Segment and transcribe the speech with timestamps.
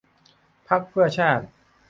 [0.67, 1.45] พรรคเพื่อชาติ